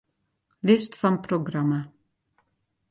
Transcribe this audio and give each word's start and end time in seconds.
List 0.69 0.95
fan 1.01 1.21
programma. 1.29 1.81